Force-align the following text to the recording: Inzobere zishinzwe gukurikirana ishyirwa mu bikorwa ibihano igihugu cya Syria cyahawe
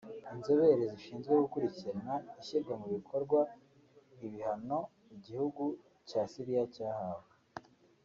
Inzobere 0.33 0.83
zishinzwe 0.93 1.31
gukurikirana 1.41 2.15
ishyirwa 2.41 2.73
mu 2.81 2.87
bikorwa 2.95 3.39
ibihano 4.25 4.79
igihugu 5.15 5.63
cya 6.09 6.21
Syria 6.31 6.63
cyahawe 6.75 7.27